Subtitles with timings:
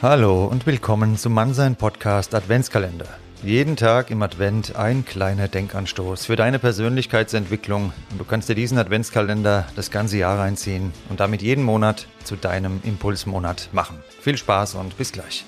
[0.00, 3.08] Hallo und willkommen zum Mannsein Podcast Adventskalender.
[3.42, 8.78] Jeden Tag im Advent ein kleiner Denkanstoß für deine Persönlichkeitsentwicklung und du kannst dir diesen
[8.78, 13.98] Adventskalender das ganze Jahr reinziehen und damit jeden Monat zu deinem Impulsmonat machen.
[14.20, 15.44] Viel Spaß und bis gleich.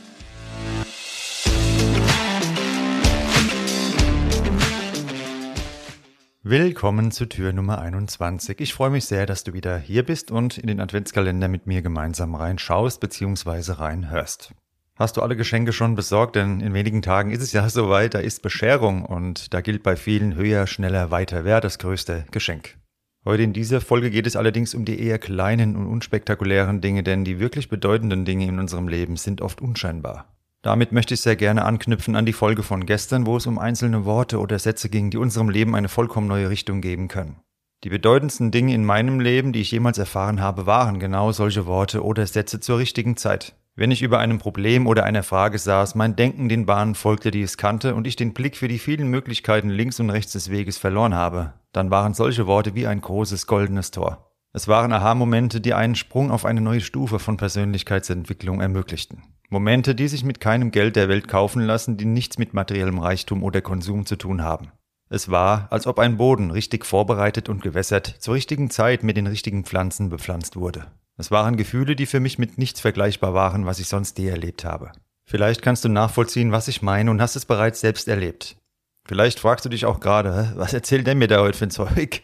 [6.51, 8.59] Willkommen zu Tür Nummer 21.
[8.59, 11.81] Ich freue mich sehr, dass du wieder hier bist und in den Adventskalender mit mir
[11.81, 13.75] gemeinsam reinschaust bzw.
[13.75, 14.53] reinhörst.
[14.97, 16.35] Hast du alle Geschenke schon besorgt?
[16.35, 19.95] Denn in wenigen Tagen ist es ja soweit, da ist Bescherung und da gilt bei
[19.95, 21.45] vielen höher, schneller, weiter.
[21.45, 22.77] Wer das größte Geschenk?
[23.25, 27.25] Heute in dieser Folge geht es allerdings um die eher kleinen und unspektakulären Dinge, denn
[27.25, 30.27] die wirklich bedeutenden Dinge in unserem Leben sind oft unscheinbar.
[30.63, 34.05] Damit möchte ich sehr gerne anknüpfen an die Folge von gestern, wo es um einzelne
[34.05, 37.41] Worte oder Sätze ging, die unserem Leben eine vollkommen neue Richtung geben können.
[37.83, 42.05] Die bedeutendsten Dinge in meinem Leben, die ich jemals erfahren habe, waren genau solche Worte
[42.05, 43.55] oder Sätze zur richtigen Zeit.
[43.75, 47.41] Wenn ich über einem Problem oder einer Frage saß, mein Denken den Bahnen folgte, die
[47.41, 50.77] es kannte, und ich den Blick für die vielen Möglichkeiten links und rechts des Weges
[50.77, 54.31] verloren habe, dann waren solche Worte wie ein großes goldenes Tor.
[54.53, 59.23] Es waren Aha-Momente, die einen Sprung auf eine neue Stufe von Persönlichkeitsentwicklung ermöglichten.
[59.53, 63.43] Momente, die sich mit keinem Geld der Welt kaufen lassen, die nichts mit materiellem Reichtum
[63.43, 64.71] oder Konsum zu tun haben.
[65.09, 69.27] Es war, als ob ein Boden richtig vorbereitet und gewässert zur richtigen Zeit mit den
[69.27, 70.87] richtigen Pflanzen bepflanzt wurde.
[71.17, 74.65] Es waren Gefühle, die für mich mit nichts vergleichbar waren, was ich sonst je erlebt
[74.65, 74.93] habe.
[75.29, 78.57] Vielleicht kannst du nachvollziehen, was ich meine und hast es bereits selbst erlebt.
[79.05, 82.23] Vielleicht fragst du dich auch gerade, was erzählt der mir da heute für ein Zeug?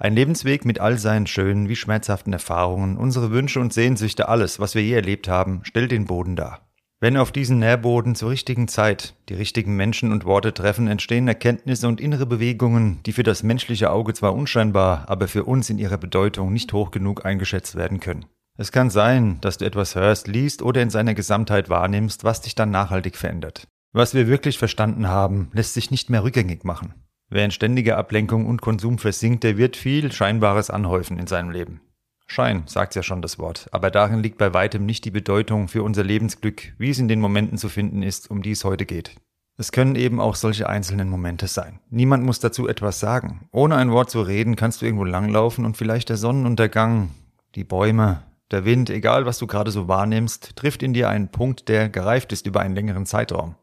[0.00, 4.76] Ein Lebensweg mit all seinen schönen wie schmerzhaften Erfahrungen, unsere Wünsche und Sehnsüchte, alles, was
[4.76, 6.68] wir je erlebt haben, stellt den Boden dar.
[7.00, 11.88] Wenn auf diesen Nährboden zur richtigen Zeit die richtigen Menschen und Worte treffen, entstehen Erkenntnisse
[11.88, 15.98] und innere Bewegungen, die für das menschliche Auge zwar unscheinbar, aber für uns in ihrer
[15.98, 18.26] Bedeutung nicht hoch genug eingeschätzt werden können.
[18.56, 22.54] Es kann sein, dass du etwas hörst, liest oder in seiner Gesamtheit wahrnimmst, was dich
[22.54, 23.66] dann nachhaltig verändert.
[23.92, 26.94] Was wir wirklich verstanden haben, lässt sich nicht mehr rückgängig machen.
[27.30, 31.82] Wer in ständiger Ablenkung und Konsum versinkt, der wird viel Scheinbares anhäufen in seinem Leben.
[32.26, 35.82] Schein, sagt's ja schon das Wort, aber darin liegt bei weitem nicht die Bedeutung für
[35.82, 39.16] unser Lebensglück, wie es in den Momenten zu finden ist, um die es heute geht.
[39.58, 41.80] Es können eben auch solche einzelnen Momente sein.
[41.90, 43.48] Niemand muss dazu etwas sagen.
[43.50, 47.10] Ohne ein Wort zu reden, kannst du irgendwo langlaufen und vielleicht der Sonnenuntergang,
[47.54, 51.68] die Bäume, der Wind, egal was du gerade so wahrnimmst, trifft in dir einen Punkt,
[51.68, 53.56] der gereift ist über einen längeren Zeitraum.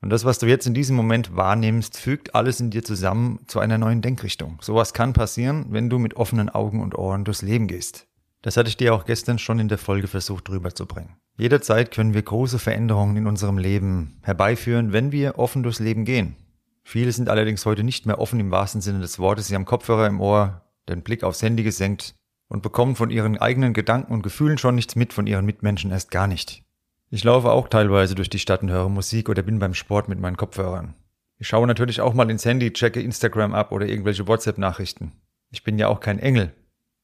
[0.00, 3.58] Und das, was du jetzt in diesem Moment wahrnimmst, fügt alles in dir zusammen zu
[3.58, 4.58] einer neuen Denkrichtung.
[4.60, 8.06] Sowas kann passieren, wenn du mit offenen Augen und Ohren durchs Leben gehst.
[8.42, 11.16] Das hatte ich dir auch gestern schon in der Folge versucht rüberzubringen.
[11.36, 16.36] Jederzeit können wir große Veränderungen in unserem Leben herbeiführen, wenn wir offen durchs Leben gehen.
[16.84, 19.48] Viele sind allerdings heute nicht mehr offen im wahrsten Sinne des Wortes.
[19.48, 22.14] Sie haben Kopfhörer im Ohr, den Blick aufs Handy gesenkt
[22.48, 26.10] und bekommen von ihren eigenen Gedanken und Gefühlen schon nichts mit, von ihren Mitmenschen erst
[26.10, 26.64] gar nicht.
[27.10, 30.20] Ich laufe auch teilweise durch die Stadt und höre Musik oder bin beim Sport mit
[30.20, 30.94] meinen Kopfhörern.
[31.38, 35.12] Ich schaue natürlich auch mal ins Handy, checke Instagram ab oder irgendwelche WhatsApp-Nachrichten.
[35.50, 36.52] Ich bin ja auch kein Engel.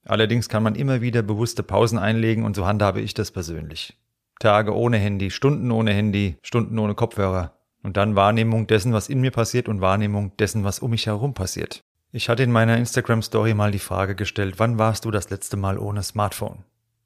[0.05, 3.97] Allerdings kann man immer wieder bewusste Pausen einlegen und so handhabe ich das persönlich.
[4.41, 7.55] Tage ohne Handy, Stunden ohne Handy, Stunden ohne Kopfhörer.
[7.83, 11.33] Und dann Wahrnehmung dessen, was in mir passiert und Wahrnehmung dessen, was um mich herum
[11.33, 11.81] passiert.
[12.13, 15.79] Ich hatte in meiner Instagram-Story mal die Frage gestellt, wann warst du das letzte Mal
[15.79, 16.65] ohne Smartphone?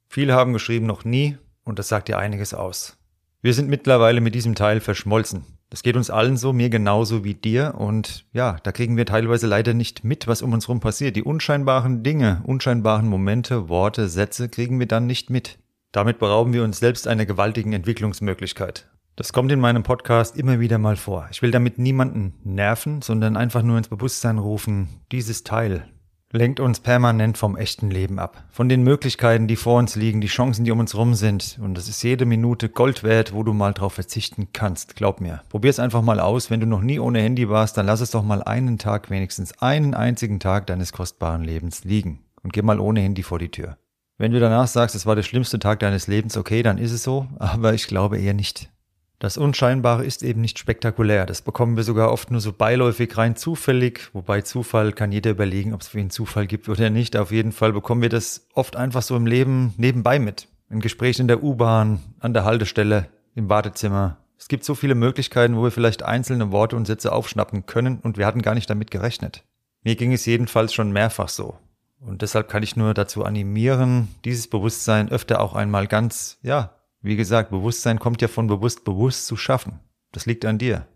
[0.09, 2.97] Viele haben geschrieben, noch nie, und das sagt dir einiges aus.
[3.41, 5.45] Wir sind mittlerweile mit diesem Teil verschmolzen.
[5.69, 9.47] Das geht uns allen so, mir genauso wie dir und ja, da kriegen wir teilweise
[9.47, 11.15] leider nicht mit, was um uns rum passiert.
[11.15, 15.59] Die unscheinbaren Dinge, unscheinbaren Momente, Worte, Sätze kriegen wir dann nicht mit.
[15.91, 18.89] Damit berauben wir uns selbst einer gewaltigen Entwicklungsmöglichkeit.
[19.15, 21.27] Das kommt in meinem Podcast immer wieder mal vor.
[21.31, 25.87] Ich will damit niemanden nerven, sondern einfach nur ins Bewusstsein rufen, dieses Teil,
[26.31, 28.43] lenkt uns permanent vom echten Leben ab.
[28.51, 31.57] Von den Möglichkeiten, die vor uns liegen, die Chancen, die um uns rum sind.
[31.61, 34.95] Und es ist jede Minute Gold wert, wo du mal drauf verzichten kannst.
[34.95, 35.41] Glaub mir.
[35.49, 36.51] Probier's einfach mal aus.
[36.51, 39.59] Wenn du noch nie ohne Handy warst, dann lass es doch mal einen Tag, wenigstens
[39.59, 42.19] einen einzigen Tag deines kostbaren Lebens liegen.
[42.43, 43.77] Und geh mal ohne Handy vor die Tür.
[44.17, 47.03] Wenn du danach sagst, es war der schlimmste Tag deines Lebens, okay, dann ist es
[47.03, 47.27] so.
[47.39, 48.69] Aber ich glaube eher nicht.
[49.19, 51.25] Das Unscheinbare ist eben nicht spektakulär.
[51.25, 54.09] Das bekommen wir sogar oft nur so beiläufig rein zufällig.
[54.13, 57.17] Wobei Zufall kann jeder überlegen, ob es für ihn Zufall gibt oder nicht.
[57.17, 60.47] Auf jeden Fall bekommen wir das oft einfach so im Leben nebenbei mit.
[60.69, 64.17] In Gesprächen in der U-Bahn, an der Haltestelle, im Wartezimmer.
[64.37, 68.17] Es gibt so viele Möglichkeiten, wo wir vielleicht einzelne Worte und Sätze aufschnappen können und
[68.17, 69.43] wir hatten gar nicht damit gerechnet.
[69.83, 71.57] Mir ging es jedenfalls schon mehrfach so.
[71.99, 77.15] Und deshalb kann ich nur dazu animieren, dieses Bewusstsein öfter auch einmal ganz, ja, wie
[77.15, 79.79] gesagt, Bewusstsein kommt ja von bewusst bewusst zu schaffen.
[80.11, 80.87] Das liegt an dir.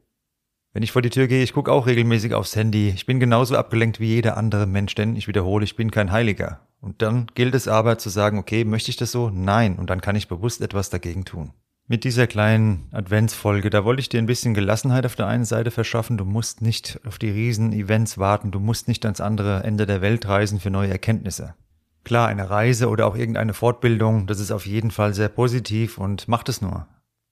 [0.73, 2.89] Wenn ich vor die Tür gehe, ich gucke auch regelmäßig aufs Handy.
[2.89, 6.67] Ich bin genauso abgelenkt wie jeder andere Mensch, denn ich wiederhole, ich bin kein Heiliger.
[6.81, 9.29] Und dann gilt es aber zu sagen, okay, möchte ich das so?
[9.29, 9.77] Nein.
[9.77, 11.51] Und dann kann ich bewusst etwas dagegen tun.
[11.87, 15.69] Mit dieser kleinen Adventsfolge, da wollte ich dir ein bisschen Gelassenheit auf der einen Seite
[15.69, 16.17] verschaffen.
[16.17, 20.27] Du musst nicht auf die Riesen-Events warten, du musst nicht ans andere Ende der Welt
[20.27, 21.55] reisen für neue Erkenntnisse.
[22.03, 26.27] Klar, eine Reise oder auch irgendeine Fortbildung, das ist auf jeden Fall sehr positiv und
[26.27, 26.87] mach es nur.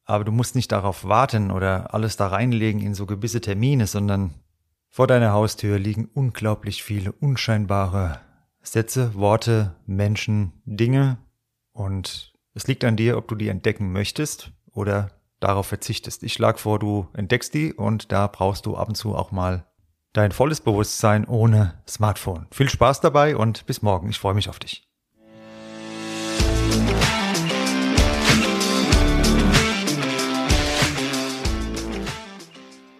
[0.06, 4.33] Aber du musst nicht darauf warten oder alles da reinlegen in so gewisse Termine, sondern
[4.89, 8.19] vor deiner Haustür liegen unglaublich viele unscheinbare
[8.62, 11.17] Sätze, Worte, Menschen, Dinge
[11.71, 16.24] und es liegt an dir, ob du die entdecken möchtest oder darauf verzichtest.
[16.24, 19.65] Ich schlage vor, du entdeckst die und da brauchst du ab und zu auch mal
[20.13, 22.48] dein volles Bewusstsein ohne Smartphone.
[22.52, 24.10] Viel Spaß dabei und bis morgen.
[24.10, 24.88] Ich freue mich auf dich.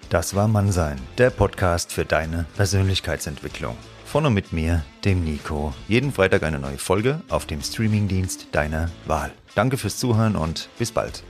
[0.10, 3.78] Das war Mannsein, der Podcast für deine Persönlichkeitsentwicklung.
[4.04, 5.74] Von und mit mir, dem Nico.
[5.88, 9.32] Jeden Freitag eine neue Folge auf dem Streamingdienst deiner Wahl.
[9.56, 11.24] Danke fürs Zuhören und bis bald.